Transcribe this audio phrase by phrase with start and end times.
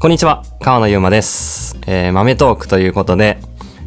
[0.00, 1.76] こんにちは、川野ゆうまです。
[1.86, 3.36] えー豆トークということで、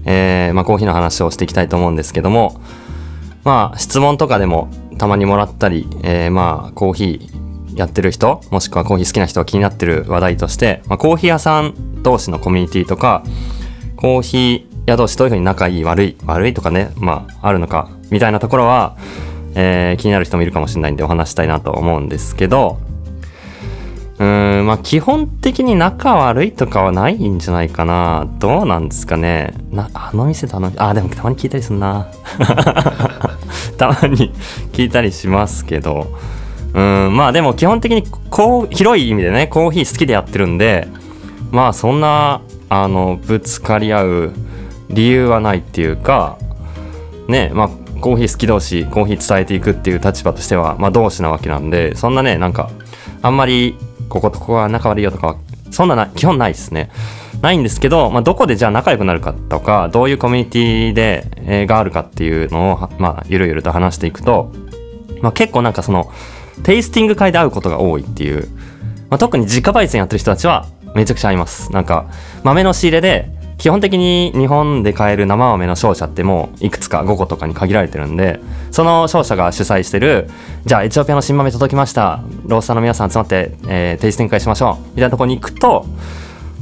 [0.05, 2.61] えーまあ、コーヒーの話をしていきたいと思うんですけども、
[3.43, 13.23] まあ、質問とかでもたまにもらったり、えーまあ、コーヒーやってる人、もしくはコーヒー好きな人が気になってる話題として、まあ、コーヒー屋さん同士のコミュニティとか、
[13.95, 18.97] コーヒー屋同士どういうふうに仲いい、悪い、悪いとかね、まあ、あるのか、みたいなところは、
[19.55, 22.77] えー気になる人もいるかもしれないんでお話したいなと思うんですけど、
[24.23, 28.25] うん、まあ基本的に仲悪いとかはないんじゃないかな。
[28.39, 29.53] どうなんですかね。
[29.69, 32.07] な、あの店とあの、あ、でもたまに聞いたりすんな。
[33.77, 34.31] たまに
[34.71, 36.07] 聞いたりしますけど。
[36.73, 40.87] うん、まあでも基本的にこう、広い意味でね、コーヒー好きでやってるんで、
[41.51, 44.31] まあそんな、あの、ぶつかり合う
[44.89, 46.37] 理由はないっていうか、
[47.27, 52.69] ねまあコーヒー好き同士コーヒー伝えていくっていう立場としては、まあ、同士なわけなんでそんなねなんか
[53.21, 53.77] あんまり
[54.13, 55.37] こことここは仲悪いよとかは
[55.71, 56.91] そんなな基本ないですね。
[57.41, 64.53] ないんですけど、まあ、どこでじゃあ仲良くなるかとかどういうコミュニティで、えーがあるかっていうのをまあゆるゆると話していくと、
[65.21, 66.11] まあ、結構なんかその
[66.61, 68.47] テイスティング会で会うことが多いっていう、
[69.09, 71.71] まあ、特に自家焙煎やってる人たちはめちゃくちゃ合います。
[71.71, 72.05] なんか
[72.43, 73.31] 豆の仕入れで
[73.63, 80.29] 基本的に日本で買える生豆の商社ってもういくつか5個とかに限られてるんでその商社が主催してる
[80.65, 82.21] じゃあエチオピアの新豆届きました。
[82.45, 84.87] ロースターの皆さん集まって、えーテイスティング会しましょう。
[84.89, 85.85] みたいなとこに行くと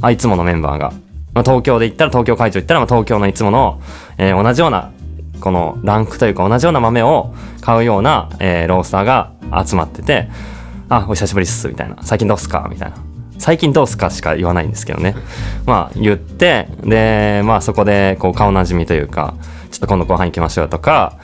[0.00, 0.92] あいつものメンバーが、
[1.34, 3.82] まあ、東京で行ったら東京会場行ったら、まあ、東京のいつもの、
[4.16, 4.92] えー同じような
[5.40, 9.32] このランクというか同じような豆を買うような、えーロースターが
[9.66, 10.28] 集まってて
[10.88, 13.11] 「あお久しぶりっす」みたいな「最近どうっすか?」みたいな。
[13.42, 15.16] 最近どうすかしか言わないんですけどね。
[15.66, 19.34] まあ言って、で、まあそこでこう顔なじみというか、
[19.72, 21.14] ちょっと今度後半行きましょうとか、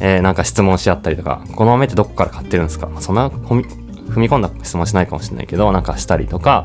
[0.00, 2.88] えーなんか質問し合ったりとか、この豆ってどこから買ってるんですか？
[3.00, 3.64] そんな踏み
[4.10, 6.64] 踏み込んだ質問しないかもしれないけど、なんかしたりとか、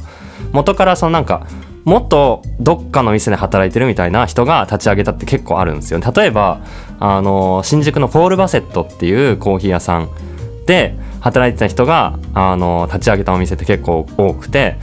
[0.54, 1.46] 元からそのなんか、
[1.84, 6.00] もっとどっかの店で働いてるみたいな人が立ち上げたって結構あるんですよ。
[6.16, 6.60] 例えば、
[7.00, 10.08] あの、新宿のポール・バセットっていうコーヒー屋さん
[10.68, 14.78] で働いてた人があの立ち上げたお店って結構多くて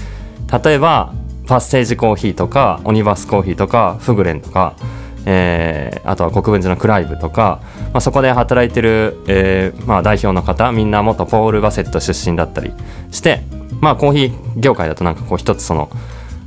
[0.50, 1.12] 例えば
[1.46, 4.76] パッセージコーヒーとかオニバスコーヒーとかフグレンとか、
[5.24, 7.60] えーあとは国分寺のクライブとか、
[7.92, 12.72] まあ、そこで働いてる、えーまあ、代表の方みんな元ポール・バセット出身だったり
[13.10, 13.42] して
[13.80, 15.90] まあコーヒー業界だとなんかこう一つその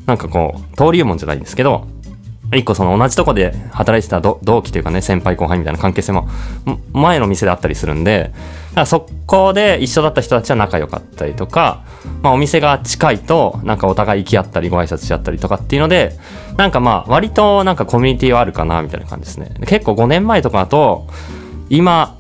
[0.07, 1.88] なんかこう登竜門じゃないんですけど
[2.53, 6.28] 一個その同じとこで働いてた同期というかね先輩後輩みたいな関係性も
[6.91, 8.31] 前の店であったりするんで
[8.69, 11.85] だからそこで一緒だった人たちは仲良かったりとか、
[12.22, 16.17] まあ、お店が近いとなんかお互い行き合ったりご挨拶し合ったりとかっていうので
[16.57, 19.53] なんかまあ割となんかコミュニティはあるかなみたいな感じですね。
[19.68, 21.07] 結構5年前とかだと
[21.69, 22.18] 今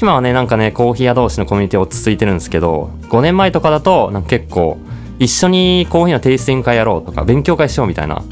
[0.00, 4.78] 今はねなんかねコーヒー屋同士のコミュニティ落ち着いてるんですけど5年前とかだとなんか結構
[5.18, 8.22] 一緒にコーヒーのテイスティング会やろうとか勉強会しようみたいな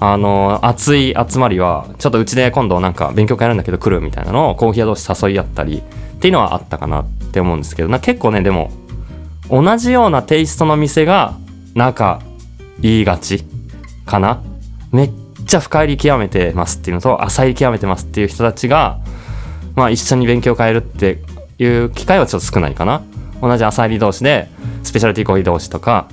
[0.00, 8.70] あの熱い集まりはちょっとうちで今度なんか勉強会やるんだけど来るみたいなのをコーヒー屋同士誘い合ったりっていうのはあったかなって思うんですけどな結構ねでも
[9.50, 11.34] 同じようなテイストの店が
[11.74, 12.20] 仲
[12.80, 13.44] 言いがち
[14.06, 14.42] かな。
[14.90, 15.10] めっ
[15.46, 19.00] ちゃ深入り極めてますっていうのと浅入り極めてますっていう人たちが
[19.74, 21.18] まあ一緒に勉強会やるって
[21.58, 23.02] いう機会はちょっと少ないかな。
[23.42, 24.48] 同じ浅入り同士で
[24.82, 26.08] スペシャルティーコーヒー同士とか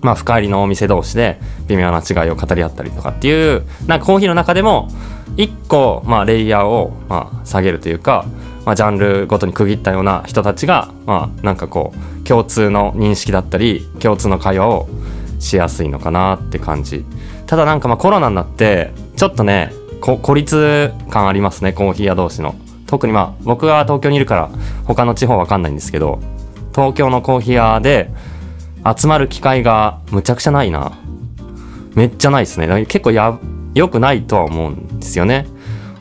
[0.00, 4.88] まあ、深入りのお店同士で微妙な違いを語り合ったりとかっていうなんかコーヒーの中でも
[5.36, 8.24] 一個、まあ、レイヤーを、まあ、下げるというか、
[8.64, 14.88] まあ、ジャンルごとに区切ったような人たちが、まあ、なんかこう共通の認識だったり共通の会話を
[15.38, 17.04] しやすいのかなって感じ。
[17.46, 22.54] ただなんかまあコロナになってちょっとね孤立感ありますねコーヒー屋同士の。
[22.86, 24.50] 特にまあ僕が東京にいるから
[24.86, 26.20] 他の地方わかんないんですけど
[26.74, 28.10] 東京のコーヒー屋で
[28.96, 30.92] 集まる機会がむちゃくちゃないな。
[31.94, 32.86] めっちゃないですね。
[32.86, 33.38] 結構や
[33.74, 35.46] 良くないとは思うんですよね。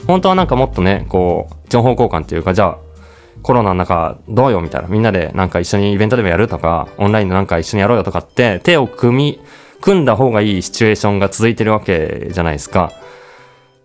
[0.07, 2.77] 本当はなんかもっとねこう情報交換っていうかじゃあ
[3.43, 4.87] コロナの中どうよみたいな。
[4.87, 9.41] みんなでなんか一緒にイベントでもやるとかオンラインでなんか一緒にやろうよとかって手を組み
[9.81, 12.91] 組んだ方がいいシチュエーションが続いてるわけじゃないですか。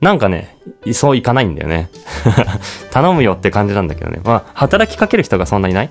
[0.00, 0.58] なんかね
[0.92, 1.90] そういかないんだよね。
[2.90, 4.20] 頼むよって感じなんだけどね。
[4.24, 5.90] まあ働きかける人がそんなにない。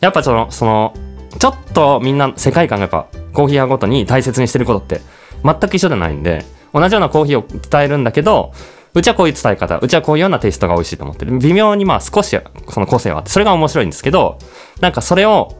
[0.00, 0.94] やっぱそのその
[1.38, 5.00] ちょっとみんな世界観がやっぱコーヒー屋ごとに大切にしてることって
[5.44, 8.52] 全く一緒じゃないんで同じようなコーヒーを伝えるんだけど
[8.94, 11.38] うちはこういう伝え方うちはこういうようなテイストが美味しいと思ってる。
[11.38, 12.36] 微妙にまあ少し
[12.70, 14.38] その個性はあってそれが面白いんですけど
[14.80, 15.56] なんかそれを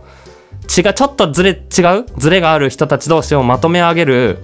[0.64, 4.38] 違うちょっとずれ違うずれがある人たち同士をまとめ上げる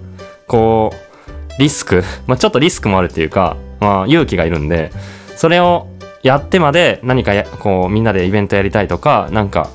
[0.46, 4.90] こうリスク、まあ、ちょっとリスクもあるっていうか、まあ、勇気がいるんで
[5.36, 5.88] それを
[6.22, 9.70] やってまで何かやこうみんなでイベントやりたいとかなんか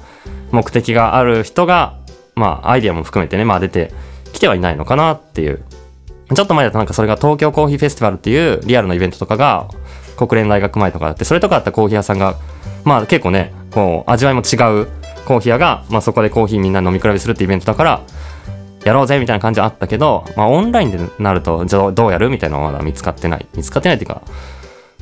[0.52, 1.98] 目的がある人が
[2.36, 3.94] まあアイディアも含めてね、まあ、出て
[4.36, 5.64] 来てはいないのかなっていう。
[6.34, 9.70] ちょっと前だとなんかそれが東京コーヒーフェスティバルっていうリアルなイベントとかが
[10.18, 12.36] 国連大学前とかあって、それとかあったコーヒー屋さんが、
[12.84, 14.88] まあ結構ね、こう味わいも違う
[15.26, 18.02] コーヒー屋が、まあそこでコーヒーみんな飲み比べするってイベントだから、
[18.84, 23.48] やろうぜみたいな感じはあったけど、まあオンラインでなると、じゃあどうやるみたいなのはまだ見つかってない。
[23.56, 24.22] 見つかってないっていうか、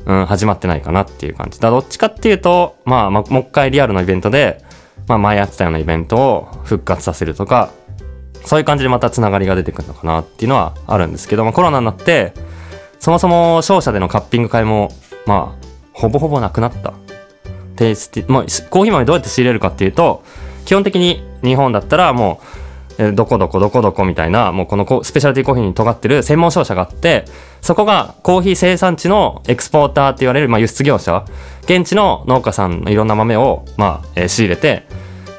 [0.06, 1.60] うん、始まってないかなっていう感じ。
[1.60, 4.62] だどっちかっていうと、まあ、まあ、もう一回リアルなイベントで、
[5.08, 7.70] まあ前やってたようなイベントを復活させるとか、
[8.44, 12.32] そういう感じでまたつながりが出てくるのかなっていうのはあるんですけども、コロナになって、
[12.98, 14.90] そもそも商社でのカッピング会も、
[15.26, 16.92] まあ、ほぼほぼなくなった。
[17.76, 20.22] テイスティ、まあ、コーヒー豆どうやって仕入れるかっていうと、
[20.64, 22.40] 基本的に日本だったらも
[22.98, 27.24] う、どこどこどこどこみたいな、もうこのスペシャルティーコーヒーに尖ってる専門商社があって、
[27.60, 31.24] そこがコーヒー生産地のエクスポーターって言われる、まあ、輸出業者、
[31.62, 34.86] 現地の農家さんのいろんな豆を、まあ、えー、仕入れて、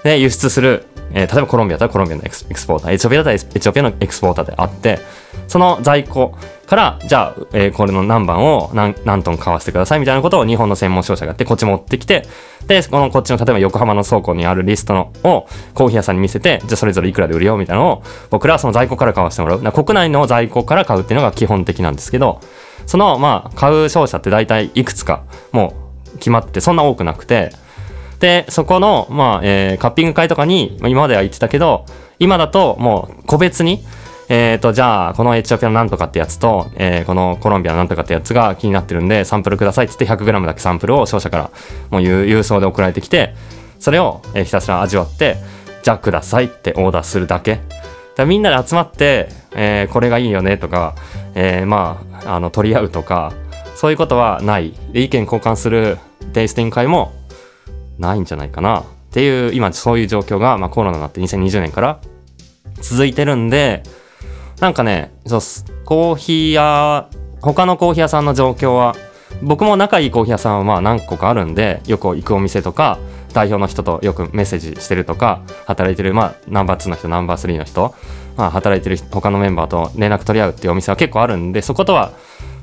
[0.04, 5.00] で、輸出する、えー、例えばコロンビアだったらコロンビアのエクスポーター、エチオピアだったらエチオピアのエクスポーターであって、
[5.48, 6.36] その在庫
[6.66, 12.26] から、じゃあ、えー、これの何番を何何トン買わせてくださいみたいなことを日本の専門商社がやって、こっち持ってきて、
[12.68, 19.72] で、このこっちの例えば横浜の倉庫にあるリストのをコーヒー屋さんに見せて、じゃあそれぞれいくらで売るよみたいなのを僕らはその在庫から買わせてもらう。
[19.72, 22.40] 国内の在庫から買うっていうのが基本的なんですけど、
[22.88, 25.74] その、まあ、買う商社って大体いくつかも
[26.14, 27.52] う決まって、そんな多くなくて、
[28.20, 31.86] で、そこの、まあ、えー、カッピング会とかに、今までは言ってたけど、
[32.20, 33.84] 今だともう個別に、
[34.28, 41.52] えっ、ー、と、じゃあ、このエチオピアのなんとかってやつと、えー、このコロンビアのなんとかってやつが気になってるんで、サンプルくださいって言って 100g だけサンプルを商社から
[41.92, 43.36] もう郵送で送られてきて、
[43.80, 45.38] それを、えー、ひたすら味わって、
[45.84, 47.60] じゃあくださいってオーダーするだけ。
[48.16, 50.96] だみんなで集まって、えー、これがいいよねとか、
[51.36, 53.34] えー、まあ、あの、取り合うとか、
[53.76, 54.74] そういうことはない。
[54.94, 55.98] 意見交換する
[56.34, 57.14] テイスティング会も
[57.98, 62.00] ないんじゃないかなっていう、今そういう状況が、まあコロナになって2020年から
[62.82, 63.84] 続いてるんで、
[64.60, 65.40] なんかね、そう
[65.86, 67.10] コーヒー屋、
[67.42, 68.96] 他のコーヒー屋さんの状況は、
[69.42, 73.00] 僕も仲いいコーヒー屋さんはまあ何個かあるんで、よく行くお店とか、
[73.36, 77.94] 代表の人とよくメッセージしてるとか、働いてる、まあ、ナンバー2の人、ナンバー3の人、
[78.38, 82.14] まあ、働いてる他のメンバーと連絡取り合うっていうお店は結構あるんで、そことは、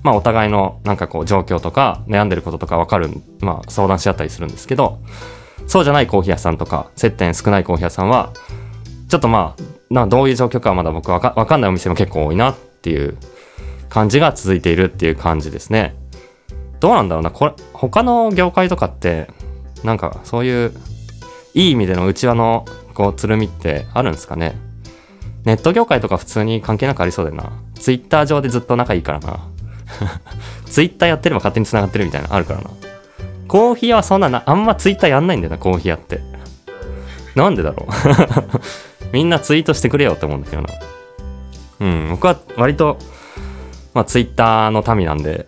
[0.02, 3.10] まあ、お互いのなんかこう状況とか、悩んでることとか分かる、
[3.40, 5.00] まあ、相談し合ったりするんですけど、
[5.66, 8.32] そうじゃないコーヒー屋さんとか、接点少ないコーヒー屋さんは、
[9.08, 9.62] ちょっとまあ、
[9.94, 13.16] などういう状況かはまだ僕わかかんないお店も結構多いなっていう
[13.88, 15.94] 感じが続いているっていう感じですね。
[16.80, 19.28] どうなんだろうな、これ、他の業界とかって、
[19.84, 20.72] なんかそういう
[21.54, 22.64] いい意味での内輪の
[22.94, 24.54] こうつるみってあるんですかね
[25.44, 27.52] ネット業界とか普通に関係なくありそうだよな。
[27.74, 29.40] ツイッター上でずっと仲いいからな。
[30.66, 32.70] ツイッターやってれば勝手に繋がってるみたいなのあるからな。
[33.48, 36.20] コーヒーはそんなな、あんまツイッターやんないんだよな、コーヒー屋って。
[37.34, 37.90] なんでだろう
[39.12, 40.68] みんなツイートしてくれよって思うんだけどな。
[41.80, 42.98] うん、僕は割と、
[43.94, 45.46] まあツイッターの民なんで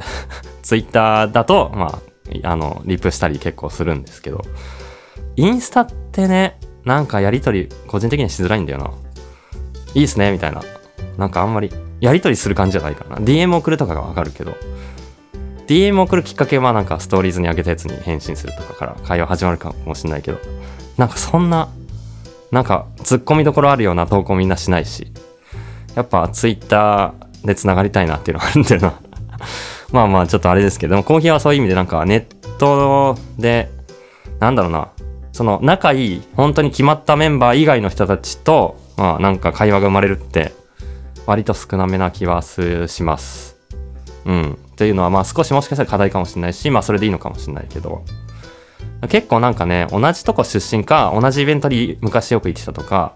[0.65, 2.01] ツイッターだと、ま
[2.43, 4.43] あ、あの、リプしたり結構するんですけど、
[5.37, 8.91] インスタってね、なんかやりとり、個人的にはしづらいんだよな。
[9.95, 10.63] いいっすね、みたいな。
[11.19, 11.71] なんかあんまり、
[12.05, 13.17] やりとりする感じじゃないかな。
[13.17, 14.55] DM 送るとかがわかるけど、
[15.67, 20.39] DM 送るきっかけはなんかストーリーズに上げたやつに返信するとかから会話始まるかもしれないけど、
[20.99, 21.71] なんかそんな、
[22.51, 25.13] なんか突っ込みどころあるような投稿みんなしないし、
[25.95, 29.01] やっぱ Twitter で繋がりたいなっていうのがあるんだよな。
[29.91, 33.71] まあまあちょっとあれですけども、コーヒーはそういう意味でなんかネットで、
[34.41, 34.89] なんだろうな、
[35.33, 40.53] その仲いい、本当に決まったメンバー以外の人たちと、まあなんか会話が生まれるって、
[41.27, 43.57] 割と少なめな気はします。
[44.25, 44.53] うん。
[44.53, 48.05] っていうのはまあ少しもしかしたら課題かもしれないし、まあそれでいいのかもしれないけど、
[49.09, 53.15] 結構なんかね、同じとこ出身か、同じイベントに昔よく行ってたとか、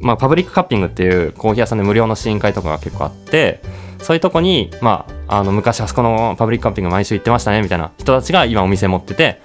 [0.00, 3.60] まあパブリックカッピングっていうコーヒー屋さんで無料の試飲会とかが結構あって、
[4.00, 9.40] そういうとこに、まあ、あの昔あそこのパブリックカッピング毎週行ってましたねみたいな人たちが今お店持ってて、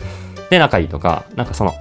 [0.49, 1.73] で仲いいとか、なんかその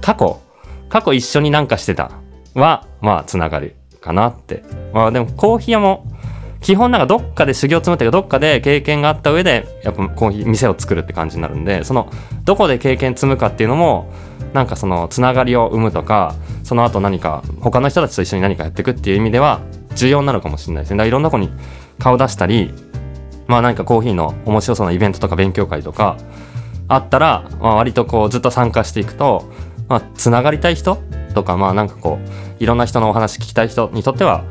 [0.00, 0.40] 過去、
[0.88, 2.10] 過去一緒になんかしてた
[2.54, 4.62] は、まあ、つながるかなって。
[4.92, 6.06] まあ、でも、コーヒー屋も、
[6.60, 12.08] 基本なんかどっかで修行積むっていうか、どっかで経験があった上で、やっぱコーヒー、店を作るって感じになるんで、その、
[12.44, 14.10] どこで経験積むかっていうのも、
[14.54, 16.34] なんかその、つながりを生むとか、
[16.64, 19.60] その後何か、他の人たちと一緒に何かやっていくっていう意味では、
[19.94, 20.96] 重要なるかもしれないですね。
[20.96, 21.50] だからいろんなとこに
[21.98, 22.72] 顔出したり、
[23.46, 26.16] まあ何かコーヒーの面白そうなイベントとか勉強会とか、
[26.88, 29.50] あったら、まあ、割とこうずっと参加していくと、
[29.88, 30.98] まあ、つながりたい人
[31.36, 34.44] とか、まあなんかこう、いろんな人のお話聞きたい人にとっては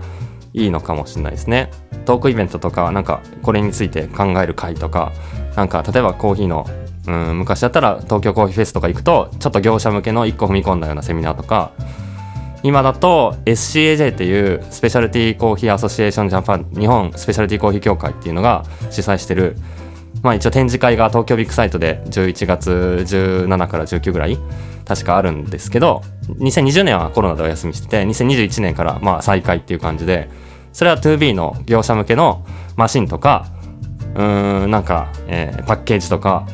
[0.53, 1.71] いいのかもしれないですね。
[2.05, 5.11] トークイベントとか、なんかこれについて考える会とか、
[5.55, 6.67] なんか例えばコーヒーの、
[7.07, 11.71] うん、昔だったら東京コーヒーフェスとか行くと、ちょっと業者向けの一個踏み込んだようなセミナーとか、
[12.61, 19.55] 今だと SCAJ っていうスペシャルティーコーヒーアソシエーションジャパン日本スペシャルティーコーヒー協会っていうのが主催してる
[20.23, 22.71] まあ一応展示会が東京ビッグサイトで11月
[23.05, 24.39] 17から19ぐらい
[24.83, 30.29] 確かあるんですけど2020年はコロナでお休みしてて2021年からまあ再開っていう感じで
[30.73, 33.47] それは 2B の業者向けのマシンとか
[34.15, 36.47] うーんなんか、えーパッケージとか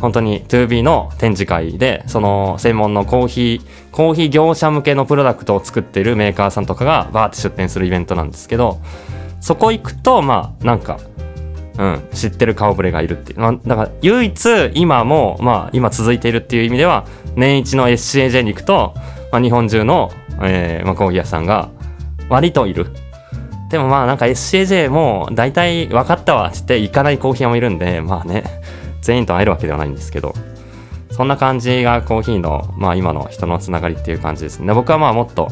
[0.00, 8.78] 本当に 2B の展示会でその専門のコーヒーコーヒー業者向けのプロダクトを作ってるメーカーさんとかがバーって出展するイベントなんですけど
[9.40, 11.00] そこ行くとまあなんか
[11.78, 17.06] うん、知ってる顔ぶれがいるっていう、まあ、だから唯一今も、まあ、今続いているっていう意味では
[17.36, 18.94] 年一の SCAJ に行くと、
[19.30, 20.10] まあ、日本中の、
[20.42, 21.70] えーまあ、コーヒー屋さんが
[22.28, 22.86] 割といる。
[23.70, 28.44] でもまあなんか SCAJ も大体分かったわって言って行かないコーヒー屋もいるんでまあね
[29.02, 30.34] 全員と会えるわけではないんですけど。
[31.10, 34.72] そんな感じがコーヒーの、まあ、今の人のつながりっていう感じですね。
[34.72, 35.48] 僕はまあもっと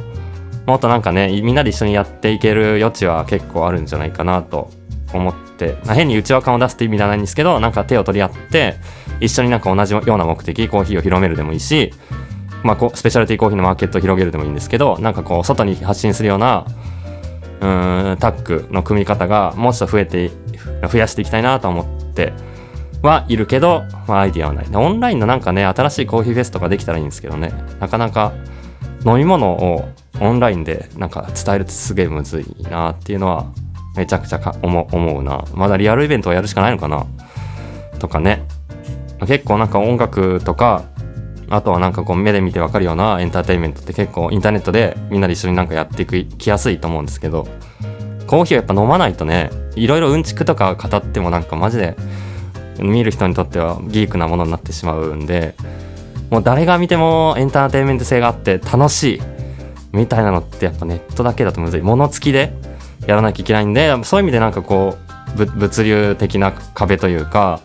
[0.64, 4.70] もっとなんかねみんなで一緒にやっていける余地は結構あるんじゃないかなと
[5.12, 8.76] 思って、まあ、変に内輪感を出すって意味ではないんですけどなんか手を取り合って
[9.20, 11.92] 一緒になんか同じような目的コーヒーを広めるでもいいし、
[12.62, 16.66] まあ、こうスペシャルティーコーヒーのマーケットを広げるでもいいんですけどなんかこう外に発信するような
[17.60, 20.30] うんタッグの組み方がもうちょっと増えて
[20.90, 22.32] 増やしていきたいなと思って
[23.02, 24.66] はいるけど、まあ、アイディアはない。
[24.74, 27.52] オンラインのなんかね新しいコーヒーフェスとかできたらいいんですけどね。
[27.80, 28.32] なかなか
[29.06, 29.88] 飲み物を
[30.20, 33.46] オンラインでなんか伝えるってすげえむずいなっていうのは
[33.96, 35.44] めちゃくちゃか思うな。
[35.54, 37.06] まだリアルイベントをやるしかないのかな？
[37.98, 38.46] とかね。
[39.26, 40.84] 結構なんか音楽とか
[41.48, 47.46] あとはなんかこう目で見てわかるようなエンターテインメントって結構インターネットでみんなで一緒になんかやっていくきやすいと思うんですけど
[48.26, 51.96] コーヒーはやっぱ飲まないとねいろいろうんちくとか語ってもなんかマジで
[52.78, 55.54] 見る人にとってはギークなものになってしまうんで
[56.28, 59.22] もう誰が見てもエンターテインメント性があって楽しい
[59.92, 61.80] みたいなのってやっぱネットだけだとむずい。
[61.80, 62.52] 物付きで
[63.06, 64.98] やらなきゃいけないんでそういう意味でなんかこ
[65.38, 67.60] う物流的な壁というか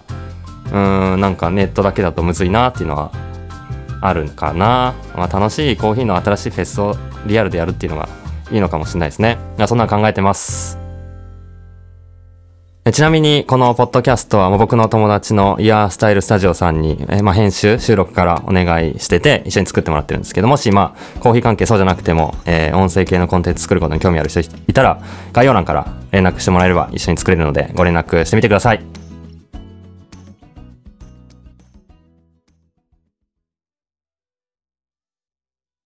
[0.71, 0.77] う
[1.17, 3.12] んなんかネットだけだとむずいなっていうのは
[4.01, 6.95] あるかな、まあ、楽しいコーヒーの新しいフェスを
[7.25, 8.10] リアルでやるっていうのが
[8.51, 9.38] いいのかもしれないですね。
[9.67, 10.80] そんなの考えてます。
[12.91, 25.01] ちなみにこのポッドキャストは僕の友達のイヤースタイルスタジオさんに、えまあ、編集収録からお願いしてて一緒に作ってもらってるんですけどもしまあコーヒー関係そうじゃなくても、えー音声系のコンテンツ作ることに興味ある人いたら
[25.33, 29.10] 概要欄から連絡してもらえれば一緒に作れるのでご連絡してみてください。